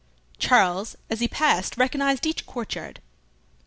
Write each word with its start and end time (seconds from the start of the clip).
Charles 0.39 0.95
as 1.11 1.19
he 1.19 1.27
passed 1.27 1.77
recognised 1.77 2.25
each 2.25 2.47
courtyard. 2.47 3.01